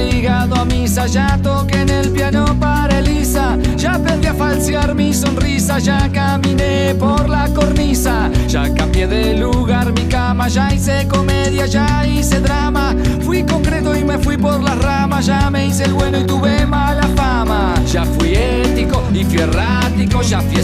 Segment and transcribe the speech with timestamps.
[0.00, 5.78] A misa, ya toqué en el piano para Elisa, ya aprendí a falsear mi sonrisa,
[5.78, 12.06] ya caminé por la cornisa, ya cambié de lugar mi cama, ya hice comedia, ya
[12.06, 16.18] hice drama, fui concreto y me fui por las ramas, ya me hice el bueno
[16.20, 20.58] y tuve mala fama, ya fui ético y fui errático, ya fui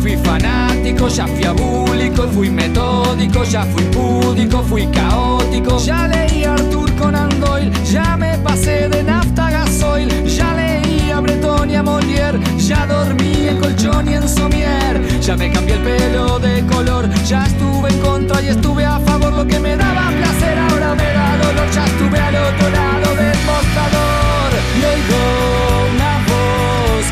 [0.00, 1.90] fui fanático, ya fui abúlico
[2.28, 8.38] fui metódico, ya fui púdico, fui caótico, ya leí a Arthur Conan Doyle, ya me
[8.38, 14.08] pasé de nafta gasoil, ya leí a Breton y a Molière, ya dormí en colchón
[14.08, 18.48] y en somier, ya me cambié el pelo de color, ya estuve en contra y
[18.48, 22.36] estuve a favor, lo que me daba placer ahora me da dolor, ya estuve al
[22.36, 25.69] otro lado del mostrador y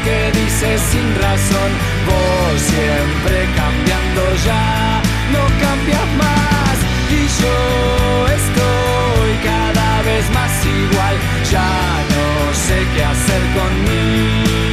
[0.08, 1.70] que dice sin razón,
[2.08, 5.02] vos siempre cambiando ya,
[5.34, 6.76] no cambias más.
[7.18, 7.56] Y yo
[8.38, 11.14] estoy cada vez más igual,
[11.52, 11.72] ya
[12.14, 12.26] no
[12.64, 14.68] sé qué hacer conmigo.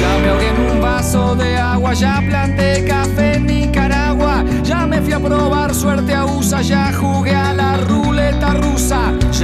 [0.00, 5.00] Ya me ahogué en un vaso de agua, ya planté café en Nicaragua, ya me
[5.00, 7.65] fui a probar suerte a USA, ya jugué a la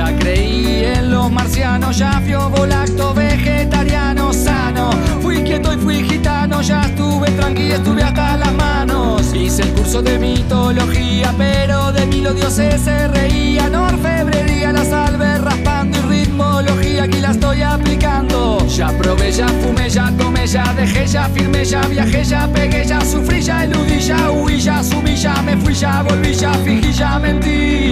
[0.04, 6.60] ya creí en los marcianos, ya fui volacto vegetariano sano, fui quieto y fui gitano,
[6.60, 12.20] ya estuve tranquilo, estuve hasta las manos, hice el curso de mitología, pero de mí
[12.20, 18.88] los dioses se reían, orfebrería, la salve raspando y ritmología, aquí la estoy aplicando, ya
[18.98, 23.40] probé, ya fumé, ya tomé, ya dejé, ya firmé, ya viajé, ya pegué, ya sufrí,
[23.40, 27.91] ya eludí, ya huí, ya asumí, ya me fui, ya volví, ya fingí, ya mentí.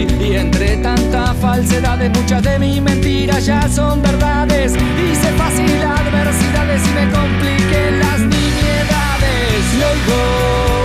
[1.11, 4.75] Tanta falsedad, muchas de mis mentiras ya son verdades.
[4.75, 9.63] Hice fácil adversidades y me compliqué las nimiedades.
[9.75, 10.21] Y oigo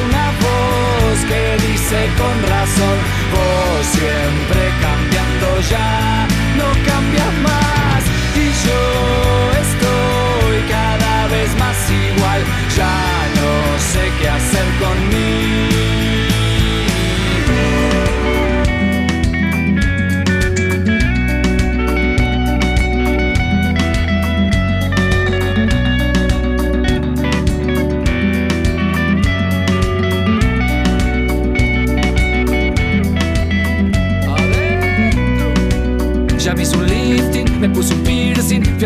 [0.08, 2.97] una voz que dice con razón,
[3.34, 6.28] vos siempre cambiando ya,
[6.58, 8.03] no cambias más.
[8.35, 9.15] Y yo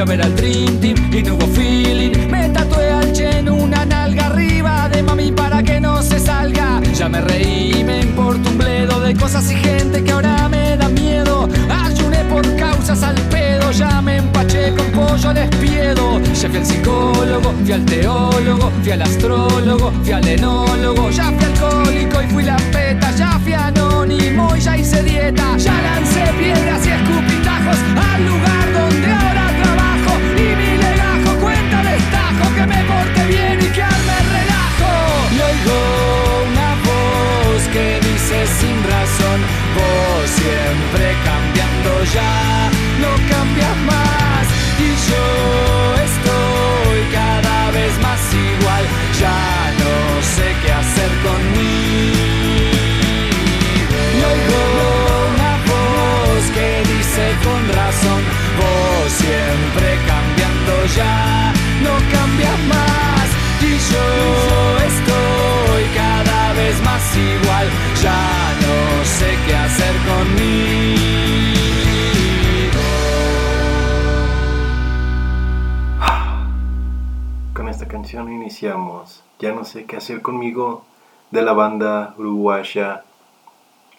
[0.02, 2.30] a ver al Dream Team y no hubo feeling.
[2.30, 6.80] Me tatué al Chen una nalga arriba de mami para que no se salga.
[6.96, 10.88] Ya me reí, me importa un bledo de cosas y gente que ahora me da
[10.88, 11.50] miedo.
[11.70, 16.22] Ayuné por causas al pedo, ya me empaché con pollo al espiedo.
[16.22, 21.10] Ya fui al psicólogo, fui al teólogo, fui al astrólogo, fui al enólogo.
[21.10, 25.58] Ya fui alcohólico y fui la peta, ya fui anónimo y ya hice dieta.
[25.58, 27.78] Ya lancé piedras y escupitajos
[28.14, 29.39] al lugar donde ahora
[78.10, 80.84] canción iniciamos Ya no sé qué hacer conmigo
[81.30, 83.04] de la banda uruguaya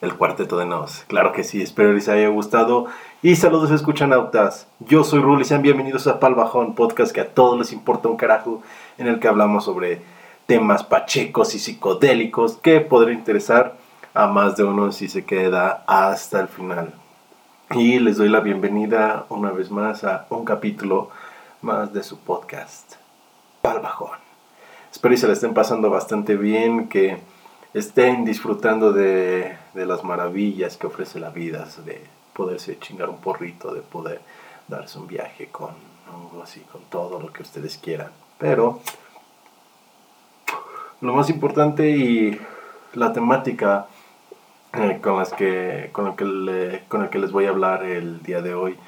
[0.01, 1.05] El Cuarteto de Nos.
[1.07, 2.87] Claro que sí, espero les haya gustado.
[3.23, 4.67] Y saludos escuchanautas.
[4.81, 8.09] Yo soy Rul y sean bienvenidos a Pal Bajón, podcast que a todos les importa
[8.09, 8.65] un carajo,
[8.99, 10.03] en el que hablamos sobre
[10.47, 13.77] temas pachecos y psicodélicos que podrían interesar
[14.13, 16.93] a más de uno si se queda hasta el final.
[17.77, 21.11] Y les doy la bienvenida una vez más a un capítulo
[21.63, 23.00] más de su podcast,
[23.63, 24.19] Pal Bajón.
[24.91, 27.19] Espero y se la estén pasando bastante bien, que
[27.75, 33.73] estén disfrutando de, de las maravillas que ofrece la vida, de poderse chingar un porrito,
[33.73, 34.21] de poder
[34.69, 35.71] darse un viaje con
[36.13, 38.11] hongos y con todo lo que ustedes quieran.
[38.39, 38.81] Pero
[41.01, 42.41] lo más importante y
[42.95, 43.87] la temática
[44.73, 48.23] eh, con, las que, con, el que con el que les voy a hablar el
[48.23, 48.79] día de hoy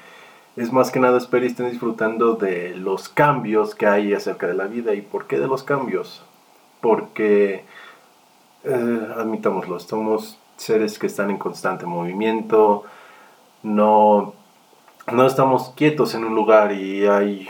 [0.55, 4.65] es más que nada espero estén disfrutando de los cambios que hay acerca de la
[4.65, 4.93] vida.
[4.93, 6.23] ¿Y por qué de los cambios?
[6.81, 7.65] Porque,
[8.63, 12.83] eh, admitámoslo, somos seres que están en constante movimiento,
[13.63, 14.33] no,
[15.11, 17.47] no estamos quietos en un lugar y hay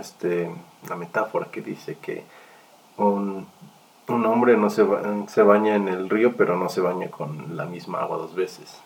[0.00, 0.50] este,
[0.84, 2.24] una metáfora que dice que
[2.96, 3.46] un,
[4.08, 4.86] un hombre no se,
[5.28, 8.80] se baña en el río, pero no se baña con la misma agua dos veces.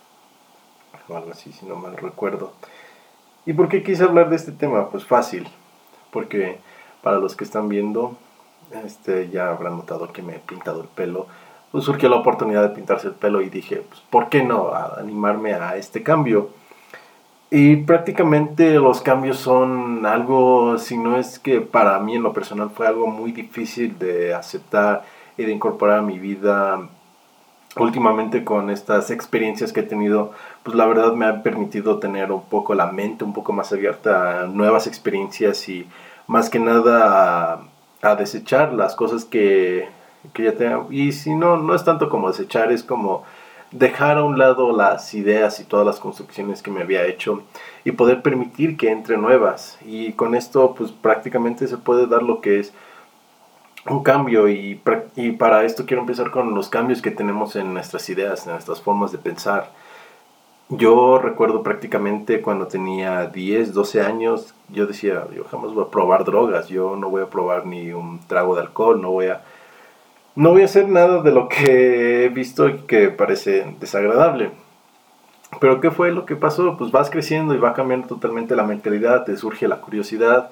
[1.09, 2.53] O algo así, si no mal recuerdo.
[3.45, 4.89] ¿Y por qué quise hablar de este tema?
[4.89, 5.49] Pues fácil,
[6.13, 6.59] porque
[7.03, 8.17] para los que están viendo,
[8.85, 11.27] este, ya habrán notado que me he pintado el pelo.
[11.73, 15.55] Pues surgió la oportunidad de pintarse el pelo y dije, pues, ¿por qué no animarme
[15.55, 16.51] a este cambio?
[17.51, 22.71] Y prácticamente los cambios son algo, si no es que para mí en lo personal
[22.71, 25.03] fue algo muy difícil de aceptar
[25.37, 26.89] y de incorporar a mi vida
[27.77, 30.33] últimamente con estas experiencias que he tenido,
[30.63, 34.43] pues la verdad me ha permitido tener un poco la mente un poco más abierta
[34.43, 35.87] a nuevas experiencias y
[36.27, 37.63] más que nada
[38.03, 39.89] a, desechar las cosas que,
[40.33, 40.89] que ya tengo.
[40.91, 43.25] Y si no, no es tanto como desechar, es como
[43.71, 47.43] dejar a un lado las ideas y todas las construcciones que me había hecho
[47.85, 49.79] y poder permitir que entre nuevas.
[49.85, 52.73] Y con esto pues prácticamente se puede dar lo que es
[53.87, 54.81] un cambio y,
[55.17, 58.81] y, para esto quiero empezar con los cambios que tenemos en nuestras ideas, en nuestras
[58.81, 59.71] formas de pensar.
[60.69, 66.25] Yo recuerdo prácticamente cuando tenía 10, 12 años, yo decía, yo jamás voy a probar
[66.25, 69.43] drogas, yo no voy a probar ni un trago de alcohol, no voy a,
[70.37, 74.51] no voy a hacer nada de lo que he visto y que parece desagradable.
[75.61, 76.77] Pero ¿qué fue lo que pasó?
[76.79, 80.51] Pues vas creciendo y va cambiando totalmente la mentalidad, te surge la curiosidad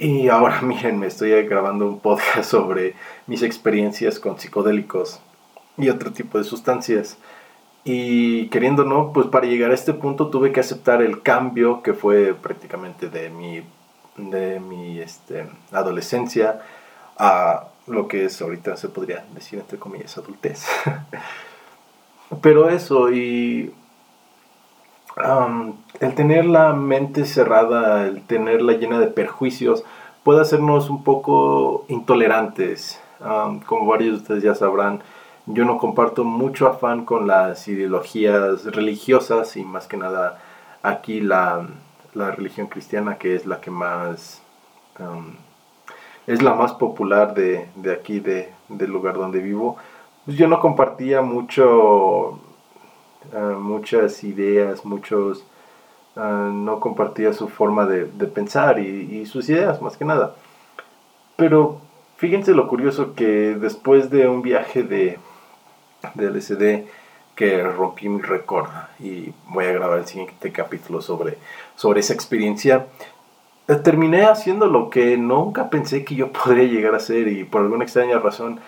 [0.00, 2.94] y ahora miren, me estoy grabando un podcast sobre
[3.26, 5.20] mis experiencias con psicodélicos
[5.76, 7.18] y otro tipo de sustancias.
[7.84, 11.94] Y queriendo no, pues para llegar a este punto tuve que aceptar el cambio que
[11.94, 13.62] fue prácticamente de mi,
[14.16, 16.60] de mi este, adolescencia
[17.18, 20.66] a lo que es ahorita se podría decir entre comillas adultez.
[22.42, 23.72] Pero eso y
[26.00, 29.84] el tener la mente cerrada, el tenerla llena de perjuicios,
[30.24, 33.00] puede hacernos un poco intolerantes.
[33.66, 35.02] como varios de ustedes ya sabrán,
[35.46, 40.38] yo no comparto mucho afán con las ideologías religiosas y más que nada
[40.82, 41.66] aquí la,
[42.14, 44.42] religión cristiana que es la que más
[46.26, 49.76] es la más popular de, aquí de, del lugar donde vivo
[50.24, 52.38] pues yo no compartía mucho
[53.34, 55.44] Ah, muchas ideas, muchos,
[56.16, 60.34] ah, no compartía su forma de, pensar y, sus ideas más que nada.
[61.36, 61.80] Pero
[62.16, 65.18] fíjense lo curioso que después de un viaje de,
[66.14, 66.88] de LSD
[67.36, 68.68] que rompí mi récord
[68.98, 71.38] y voy a grabar el siguiente capítulo sobre,
[71.76, 72.86] sobre esa experiencia,
[73.84, 77.84] terminé haciendo lo que nunca pensé que yo podría llegar a hacer y por alguna
[77.84, 78.60] extraña razón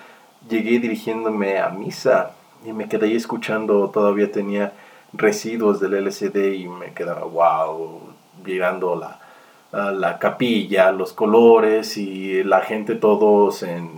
[0.49, 2.33] llegué dirigiéndome a misa
[2.65, 4.73] y me quedé ahí escuchando, todavía tenía
[5.13, 8.01] residuos del LCD y me quedaba, wow,
[8.45, 13.91] mirando la, la capilla, los colores y la gente todos en,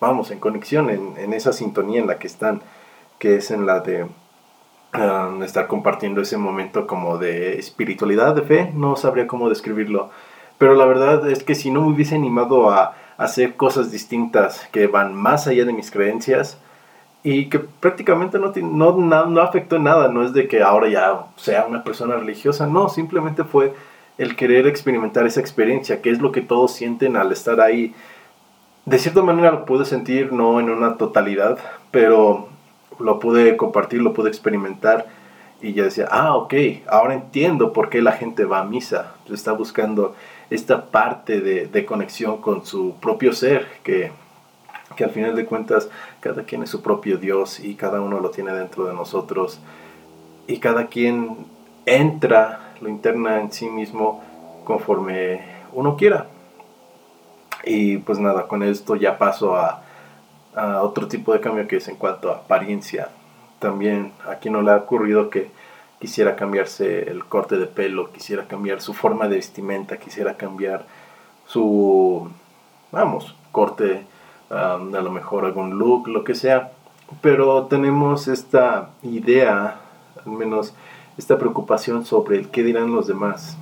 [0.00, 2.62] vamos, en conexión, en, en esa sintonía en la que están,
[3.18, 8.72] que es en la de um, estar compartiendo ese momento como de espiritualidad, de fe,
[8.74, 10.10] no sabría cómo describirlo,
[10.58, 14.86] pero la verdad es que si no me hubiese animado a hacer cosas distintas que
[14.86, 16.58] van más allá de mis creencias,
[17.22, 21.66] y que prácticamente no, no, no, afectó nada, no es de que ahora ya sea
[21.66, 23.74] una persona religiosa, no, simplemente fue
[24.18, 27.94] el querer experimentar esa experiencia, que es lo que todos sienten al estar ahí.
[28.84, 31.58] De cierta manera lo pude sentir, no en una totalidad,
[31.90, 32.48] pero
[32.98, 35.06] lo pude compartir, lo pude experimentar
[35.60, 36.54] y ya decía, ah, ok,
[36.88, 40.14] ahora entiendo por qué la gente va a misa, está buscando
[40.50, 44.12] esta parte de, de conexión con su propio ser, que
[44.98, 45.88] que al final de cuentas
[46.18, 49.60] cada quien es su propio Dios y cada uno lo tiene dentro de nosotros
[50.48, 51.46] y cada quien
[51.86, 54.24] entra, lo interna en sí mismo
[54.64, 55.40] conforme
[55.72, 56.26] uno quiera.
[57.62, 59.84] Y pues nada, con esto ya paso a,
[60.56, 63.10] a otro tipo de cambio que es en cuanto a apariencia.
[63.60, 65.48] También aquí no le ha ocurrido que
[66.00, 70.86] quisiera cambiarse el corte de pelo, quisiera cambiar su forma de vestimenta, quisiera cambiar
[71.46, 72.28] su,
[72.90, 74.04] vamos, corte
[74.50, 76.72] a lo mejor algún look, lo que sea.
[77.20, 79.80] Pero tenemos esta idea,
[80.24, 80.74] al menos
[81.16, 83.56] esta preocupación sobre el qué dirán los demás.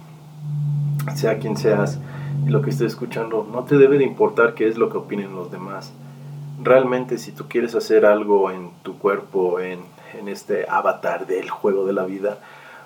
[1.15, 1.99] Sea quien seas
[2.47, 5.51] lo que estés escuchando, no te debe de importar qué es lo que opinen los
[5.51, 5.93] demás.
[6.63, 9.81] realmente si tú quieres hacer algo en tu cuerpo, en,
[10.19, 12.39] en este avatar del juego de la vida,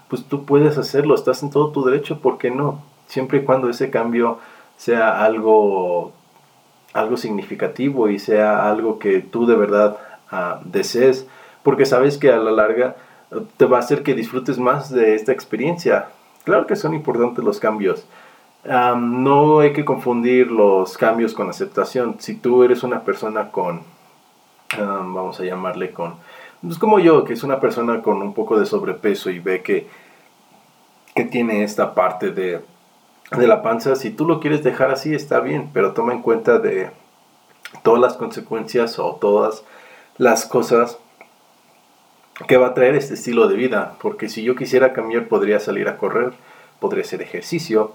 [0.09, 2.83] pues tú puedes hacerlo, estás en todo tu derecho, ¿por qué no?
[3.07, 4.38] Siempre y cuando ese cambio
[4.76, 6.12] sea algo,
[6.92, 9.99] algo significativo y sea algo que tú de verdad
[10.32, 11.26] uh, desees,
[11.62, 12.97] porque sabes que a la larga
[13.56, 16.09] te va a hacer que disfrutes más de esta experiencia.
[16.44, 18.04] Claro que son importantes los cambios.
[18.64, 22.16] no hay que confundir los cambios con aceptación.
[22.18, 23.82] Si tú eres una persona con,
[24.76, 26.14] vamos a llamarle con,
[26.62, 29.87] pues como yo, que es una persona con un poco de sobrepeso y ve que,
[31.14, 32.61] que tiene esta parte de,
[33.37, 36.58] de la panza, si tú lo quieres dejar así está bien, pero toma en cuenta
[36.58, 36.90] de
[37.82, 39.64] todas las consecuencias o todas
[40.18, 40.99] las cosas
[42.49, 45.88] que va a traer este estilo de vida, porque si yo quisiera cambiar podría salir
[45.88, 46.32] a correr,
[46.80, 47.92] podría hacer ejercicio,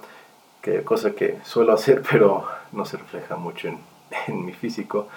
[0.62, 3.80] que cosa que suelo hacer, pero no se refleja mucho en,
[4.28, 5.08] en mi físico.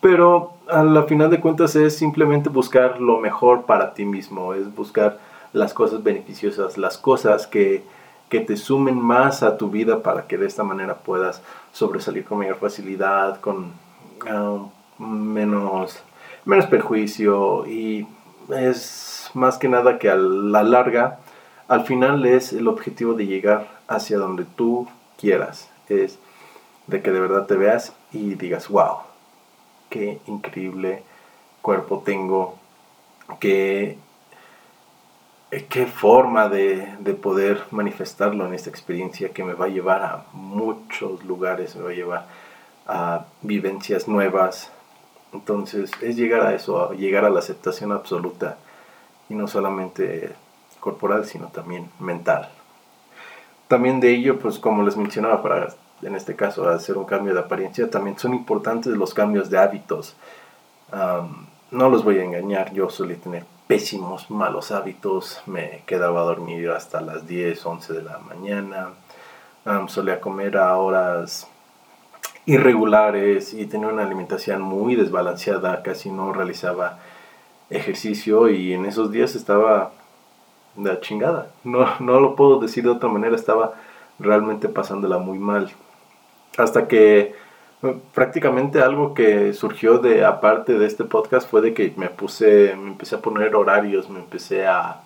[0.00, 4.74] Pero a la final de cuentas es simplemente buscar lo mejor para ti mismo, es
[4.74, 5.18] buscar
[5.52, 7.84] las cosas beneficiosas, las cosas que,
[8.32, 12.38] que te sumen más a tu vida para que de esta manera puedas sobresalir con
[12.38, 13.72] mayor facilidad, con
[14.26, 14.56] ah,
[14.96, 15.98] menos,
[16.46, 18.06] menos perjuicio y
[18.48, 21.18] es más que nada que a la larga,
[21.68, 24.88] al final es el objetivo de llegar hacia donde tú
[25.20, 26.18] quieras, es
[26.86, 29.00] de que de verdad te veas y digas, wow,
[29.90, 31.02] qué increíble
[31.60, 32.54] cuerpo tengo,
[33.40, 33.98] qué,
[35.68, 40.24] qué forma de, de, poder manifestarlo en esta experiencia que me va a llevar a
[40.32, 42.26] muchos lugares, me va a llevar
[42.86, 44.72] a vivencias nuevas,
[45.32, 48.58] entonces es llegar a eso, llegar a la aceptación absoluta
[49.28, 50.32] y no solamente
[50.80, 52.50] corporal, sino también mental.
[53.68, 57.40] También de ello, pues como les mencionaba, para en este caso hacer un cambio de
[57.40, 60.16] apariencia, también son importantes los cambios de hábitos.
[61.70, 66.68] no los voy a engañar, yo solía tener pésimos, malos hábitos, me quedaba a dormir
[66.68, 68.90] hasta las 10, 11 de la mañana,
[69.88, 71.48] solía comer a horas
[72.44, 76.98] irregulares y tenía una alimentación muy desbalanceada, casi no realizaba
[77.70, 79.92] ejercicio y en esos días estaba
[80.76, 81.46] de chingada.
[81.64, 83.72] No, no lo puedo decir de otra manera, estaba
[84.18, 85.70] realmente pasándola muy mal.
[86.58, 87.34] Hasta que
[88.14, 92.90] prácticamente algo que surgió de aparte de este podcast fue de que me puse, me
[92.90, 95.00] empecé a poner horarios, me empecé a,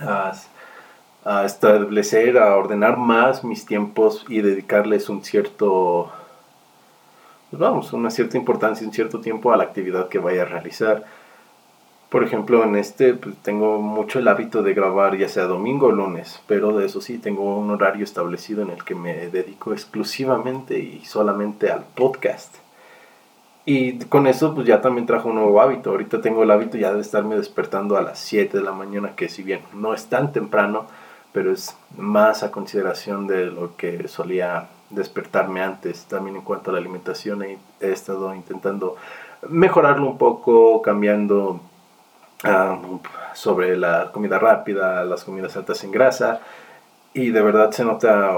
[0.00, 6.12] a, establecer, a ordenar más mis tiempos y dedicarles un cierto
[7.50, 11.04] pues vamos, una cierta importancia, un cierto tiempo a la actividad que vaya a realizar.
[12.10, 15.92] Por ejemplo, en este pues, tengo mucho el hábito de grabar ya sea domingo o
[15.92, 20.78] lunes, pero de eso sí tengo un horario establecido en el que me dedico exclusivamente
[20.80, 22.56] y solamente al podcast.
[23.64, 25.90] Y con eso pues ya también trajo un nuevo hábito.
[25.90, 29.28] Ahorita tengo el hábito ya de estarme despertando a las 7 de la mañana, que
[29.28, 30.86] si bien no es tan temprano,
[31.32, 36.06] pero es más a consideración de lo que solía despertarme antes.
[36.06, 38.96] También en cuanto a la alimentación he, estado intentando
[39.48, 41.60] mejorarlo un poco, cambiando
[42.44, 42.78] ah,
[43.34, 46.40] sobre la comida rápida, las comidas altas en grasa.
[47.12, 48.34] Y de verdad se nota,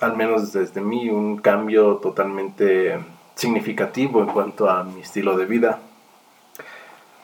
[0.00, 2.98] al menos desde mí, un cambio totalmente
[3.34, 5.78] significativo en cuanto a mi estilo de vida.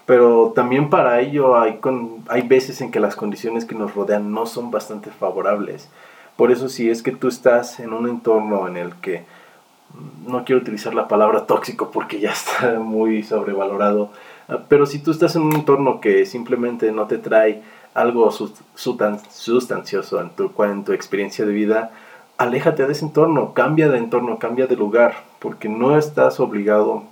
[0.07, 4.33] Pero también para ello hay, con, hay veces en que las condiciones que nos rodean
[4.33, 5.91] no son bastante favorables.
[6.37, 9.25] Por eso si es que tú estás en un entorno en el que,
[9.93, 14.11] mm, no quiero utilizar la palabra tóxico porque ya está muy sobrevalorado,
[14.69, 17.63] pero si tú estás en un entorno que simplemente no te trae
[17.95, 21.91] algo sustancioso en tu, en tu experiencia de vida,
[22.39, 27.03] aléjate de ese entorno, cambia de entorno, cambia de lugar, porque no estás obligado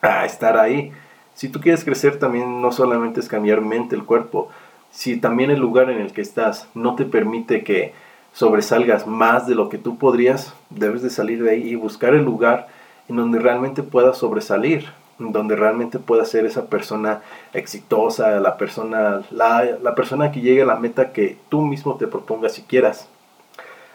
[0.00, 0.92] a estar ahí.
[1.34, 4.48] Si tú quieres crecer también no solamente es cambiar mente, el cuerpo,
[4.90, 7.92] si también el lugar en el que estás no te permite que
[8.32, 12.24] sobresalgas más de lo que tú podrías, debes de salir de ahí y buscar el
[12.24, 12.68] lugar
[13.08, 14.86] en donde realmente puedas sobresalir,
[15.18, 17.22] donde realmente puedas ser esa persona
[17.52, 22.06] exitosa, la persona, la, la persona que llegue a la meta que tú mismo te
[22.06, 23.08] propongas si quieras.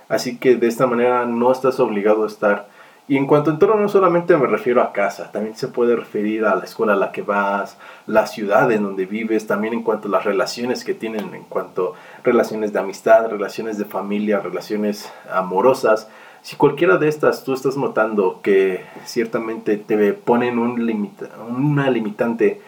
[0.10, 2.68] Así que de esta manera no estás obligado a estar
[3.06, 6.46] y en cuanto a entorno no solamente me refiero a casa, también se puede referir
[6.46, 7.78] a la escuela a la que vas,
[8.08, 11.96] la ciudad en donde vives, también en cuanto a las relaciones que tienen, en cuanto
[11.96, 16.08] a relaciones de amistad, relaciones de familia, relaciones amorosas.
[16.44, 22.60] Si cualquiera de estas tú estás notando que ciertamente te ponen un limita, una limitante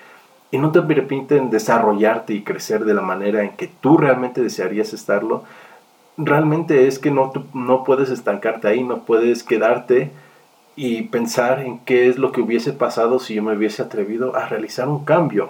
[0.49, 4.93] y no te permiten desarrollarte y crecer de la manera en que tú realmente desearías
[4.93, 5.43] estarlo,
[6.15, 10.09] realmente es que no, no puedes estancarte ahí, no puedes quedarte
[10.77, 14.47] y pensar en qué es lo que hubiese pasado si yo me hubiese atrevido a
[14.47, 15.49] realizar un cambio.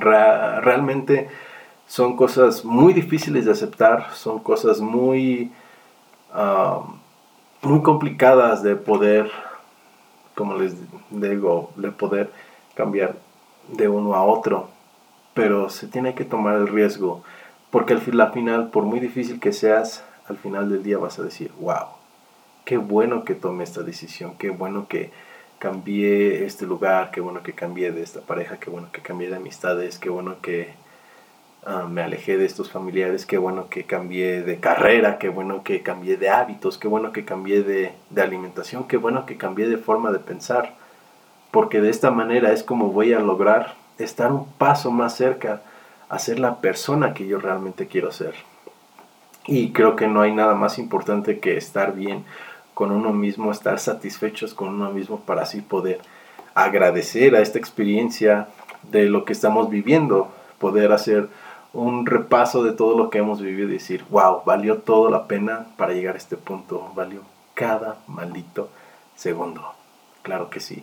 [0.00, 1.28] realmente
[1.86, 5.52] son cosas muy difíciles de aceptar, son cosas muy,
[7.62, 9.30] muy complicadas de poder,
[10.34, 10.74] como les
[11.10, 12.30] digo, de poder
[12.74, 13.16] cambiar
[13.68, 14.68] de uno a otro,
[15.34, 17.22] pero se tiene que tomar el riesgo,
[17.70, 21.52] porque al final, por muy difícil que seas, al final del día vas a decir,
[21.60, 21.86] wow,
[22.64, 25.10] qué bueno que tomé esta decisión, qué bueno que
[25.58, 29.36] cambié este lugar, qué bueno que cambié de esta pareja, qué bueno que cambié de
[29.36, 30.72] amistades, qué bueno que
[31.64, 35.82] ah, me alejé de estos familiares, qué bueno que cambié de carrera, qué bueno que
[35.82, 39.78] cambié de hábitos, qué bueno que cambié de, de alimentación, qué bueno que cambié de
[39.78, 40.74] forma de pensar,
[41.50, 45.62] porque de esta manera es como voy a lograr estar un paso más cerca
[46.08, 48.34] a ser la persona que yo realmente quiero ser.
[49.46, 52.24] Y creo que no hay nada más importante que estar bien
[52.74, 56.00] con uno mismo, estar satisfechos con uno mismo para así poder
[56.54, 58.48] agradecer a esta experiencia
[58.90, 61.28] de lo que estamos viviendo, poder hacer
[61.72, 65.68] un repaso de todo lo que hemos vivido y decir, wow, valió todo la pena
[65.76, 67.22] para llegar a este punto, valió
[67.54, 68.68] cada maldito
[69.14, 69.74] segundo.
[70.22, 70.82] Claro que sí.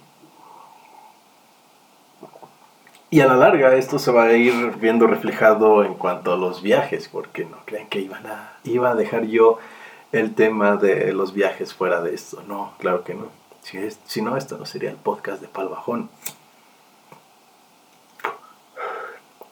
[3.09, 6.61] Y a la larga esto se va a ir viendo reflejado en cuanto a los
[6.61, 9.59] viajes, porque no creen que iban a, iba a dejar yo
[10.11, 12.43] el tema de los viajes fuera de esto.
[12.47, 13.27] No, claro que no.
[13.61, 16.09] Si, si no, esto no sería el podcast de Pal Bajón.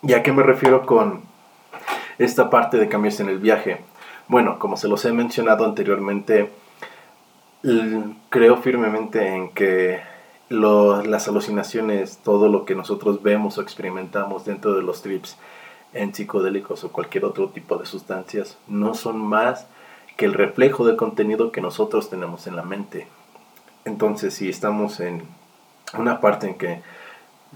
[0.07, 1.23] ¿Y a qué me refiero con
[2.19, 3.81] esta parte de cambios en el viaje?
[4.27, 6.51] Bueno, como se los he mencionado anteriormente,
[8.29, 10.01] creo firmemente en que
[10.49, 15.37] las alucinaciones, todo lo que nosotros vemos o experimentamos dentro de los trips
[15.93, 19.65] en psicodélicos o cualquier otro tipo de sustancias, no son más
[20.17, 23.07] que el reflejo del contenido que nosotros tenemos en la mente.
[23.85, 25.23] Entonces, si estamos en
[25.97, 26.83] una parte en que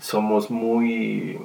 [0.02, 1.38] somos muy,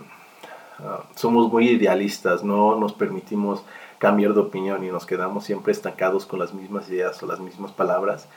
[0.80, 3.64] ah, somos muy idealistas, no nos permitimos
[3.98, 7.72] cambiar de opinión y nos quedamos siempre estancados con las mismas ideas o las mismas
[7.72, 8.28] palabras,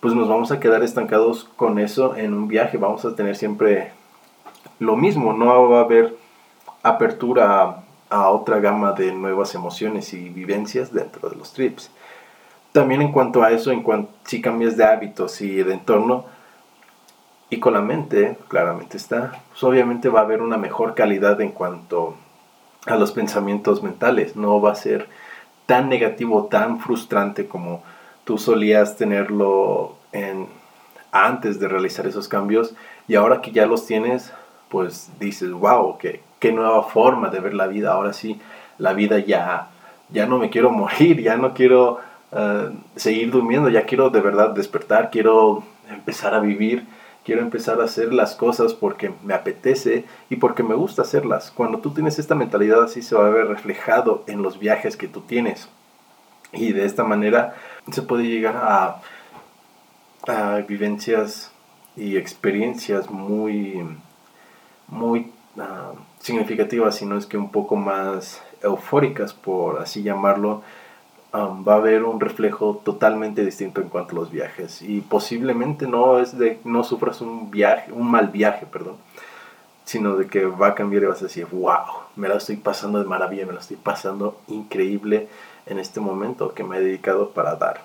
[0.00, 2.76] pues nos vamos a quedar estancados con eso en un viaje.
[2.76, 3.92] Vamos a tener siempre
[4.78, 6.14] lo mismo, no va a haber
[6.82, 11.90] apertura a, otra gama de nuevas emociones y vivencias dentro de los trips.
[12.72, 16.26] También en cuanto a eso, en cuanto si cambias de hábitos y de entorno
[17.50, 21.50] y con la mente, claramente está, pues obviamente va a haber una mejor calidad en
[21.50, 22.16] cuanto
[22.86, 24.36] a los pensamientos mentales.
[24.36, 25.08] No va a ser
[25.66, 27.82] tan negativo, tan frustrante como
[28.24, 30.48] tú solías tenerlo en,
[31.12, 32.74] antes de realizar esos cambios
[33.06, 34.32] y ahora que ya los tienes,
[34.68, 37.92] pues dices, wow, qué, qué nueva forma de ver la vida.
[37.92, 38.40] Ahora sí,
[38.78, 39.68] la vida ya,
[40.10, 42.00] ya no me quiero morir, ya no quiero
[42.32, 46.84] eh, seguir durmiendo, ya quiero de verdad despertar, quiero empezar a vivir,
[47.24, 51.50] quiero empezar a hacer las cosas porque me apetece y porque me gusta hacerlas.
[51.50, 55.08] Cuando tú tienes esta mentalidad así se va a ver reflejado en los viajes que
[55.08, 55.68] tú tienes.
[56.52, 57.54] Y de esta manera
[57.90, 59.00] se puede llegar a,
[60.26, 61.50] a vivencias
[61.96, 63.84] y experiencias muy,
[64.88, 70.62] muy ah, significativas, si no es que un poco más eufóricas, por así llamarlo,
[71.34, 74.82] va a haber un reflejo totalmente distinto en cuanto a los viajes.
[74.82, 78.96] Y posiblemente no es de no sufras un viaje, un mal viaje, perdón,
[79.84, 81.84] sino de que va a cambiar y vas a decir, wow,
[82.16, 85.28] me la estoy pasando de maravilla, me la estoy pasando increíble
[85.66, 87.82] en este momento que me he dedicado para dar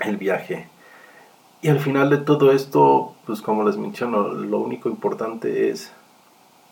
[0.00, 0.68] el viaje.
[1.60, 5.92] Y al final de todo esto, pues como les menciono, lo único importante es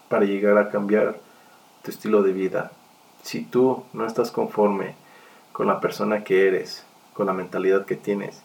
[0.09, 1.21] para llegar a cambiar
[1.85, 2.73] tu estilo de vida.
[3.23, 4.97] Si tú no estás conforme
[5.53, 6.85] con la persona que eres,
[7.15, 8.43] con la mentalidad que tienes,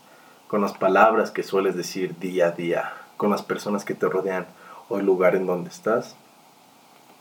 [0.48, 4.48] con las palabras que sueles decir día a día, con las personas que te rodean
[4.90, 6.16] o el lugar en donde estás,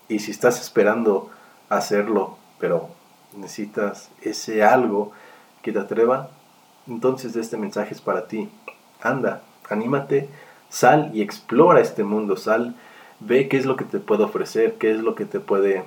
[0.09, 1.31] y si estás esperando
[1.69, 2.91] hacerlo, pero
[3.37, 5.13] necesitas ese algo
[5.63, 6.29] que te atreva,
[6.87, 8.51] entonces este mensaje es para ti.
[9.01, 10.29] Anda, anímate,
[10.69, 12.75] sal y explora este mundo, sal,
[13.21, 15.85] ve qué es lo que te puede ofrecer, qué es lo que te puede,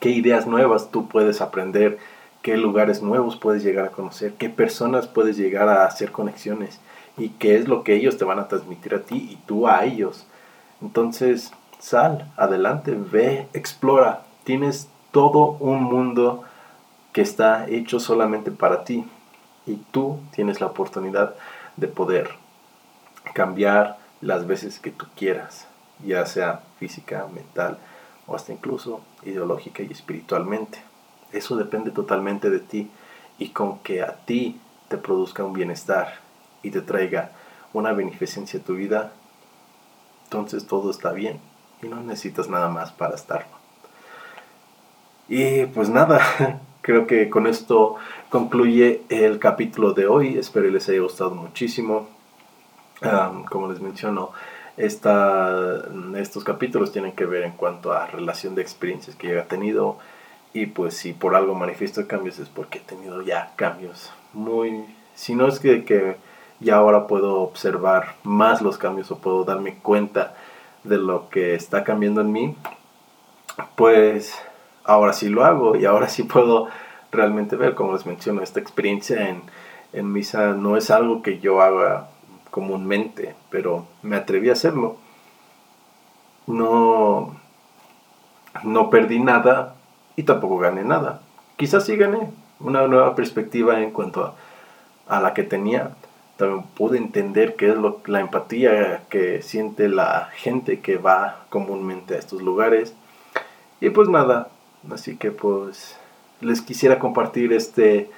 [0.00, 1.98] qué ideas nuevas tú puedes aprender,
[2.42, 6.80] qué lugares nuevos puedes llegar a conocer, qué personas puedes llegar a hacer conexiones
[7.16, 9.84] y qué es lo que ellos te van a transmitir a ti y tú a
[9.84, 10.26] ellos.
[10.80, 14.22] Entonces, sal, adelante, ve, explora.
[14.44, 16.44] Tienes todo un mundo
[17.12, 19.04] que está hecho solamente para ti
[19.66, 21.34] y tú tienes la oportunidad
[21.76, 22.30] de poder
[23.34, 25.66] cambiar las veces que tú quieras,
[26.04, 27.78] ya sea física, mental
[28.26, 30.87] o hasta incluso ideológica y espiritualmente.
[31.32, 32.90] Eso depende totalmente de ti
[33.38, 36.20] y con que a ti te produzca un bienestar
[36.62, 37.32] y te traiga
[37.72, 39.12] una beneficencia a tu vida,
[40.24, 41.40] entonces todo está bien
[41.82, 43.58] y no necesitas nada más para estarlo.
[45.28, 46.20] Y pues nada,
[46.80, 47.96] creo que con esto
[48.30, 50.38] concluye el capítulo de hoy.
[50.38, 52.08] Espero les haya gustado muchísimo.
[53.50, 54.32] como les menciono,
[54.76, 55.82] esta,
[56.16, 59.98] estos capítulos tienen que ver en cuanto a relación de experiencias que yo he tenido.
[60.52, 64.84] Y pues si por algo manifiesto cambios es porque he tenido ya cambios muy...
[65.14, 66.16] Si no es que, que
[66.60, 70.34] ya ahora puedo observar más los cambios o puedo darme cuenta
[70.84, 72.56] de lo que está cambiando en mí,
[73.76, 74.34] pues
[74.84, 76.68] ahora sí lo hago y ahora sí puedo
[77.10, 79.42] realmente ver, como les menciono, esta experiencia en,
[79.92, 82.08] en misa no es algo que yo haga
[82.50, 84.96] comúnmente, pero me atreví a hacerlo.
[86.46, 87.36] No,
[88.62, 89.74] no perdí nada
[90.18, 91.22] y tampoco gané nada.
[91.56, 92.18] Quizás sí gané
[92.58, 94.34] una nueva perspectiva en cuanto
[95.06, 95.92] a, la que tenía.
[96.36, 97.76] También pude entender qué es
[98.06, 102.94] la empatía que siente la gente que va comúnmente a estos lugares.
[103.80, 104.48] Y pues nada,
[104.90, 105.96] Así que pues
[106.40, 108.10] les quisiera compartir este,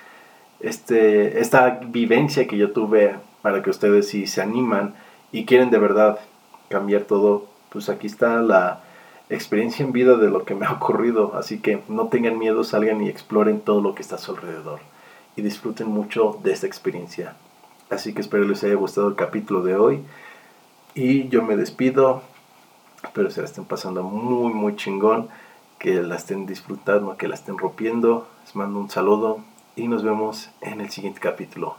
[0.60, 4.94] este, esta vivencia que yo tuve para que ustedes si se animan
[5.32, 6.18] y quieren de verdad
[6.68, 8.82] cambiar todo, pues aquí está la
[9.30, 11.34] experiencia en vida de lo que me ha ocurrido.
[11.34, 14.80] Así que no tengan miedo, salgan y exploren todo lo que está a su alrededor
[15.36, 17.36] y disfruten mucho de esta experiencia.
[17.88, 20.02] Así que espero les haya gustado el capítulo de hoy
[20.94, 22.22] y yo me despido.
[23.02, 25.28] Espero se la estén pasando muy, muy chingón
[25.78, 28.28] que la estén disfrutando, que la estén rompiendo.
[28.44, 29.40] Les mando un saludo
[29.76, 31.76] y nos vemos en el siguiente capítulo.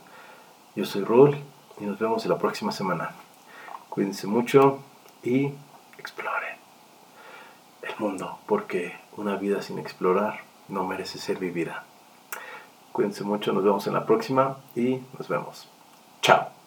[0.75, 1.35] Yo soy Rul
[1.79, 3.11] y nos vemos en la próxima semana.
[3.89, 4.79] Cuídense mucho
[5.23, 5.51] y
[5.97, 6.40] exploren
[8.01, 11.85] mundo porque una vida sin explorar no merece ser vivida.
[12.91, 15.69] Cuídense mucho, nos vemos en la próxima y nos vemos.
[16.21, 16.60] Chao.